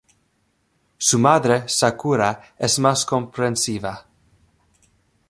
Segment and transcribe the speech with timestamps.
[0.97, 4.03] Su madre, Sakura, es más comprensiva.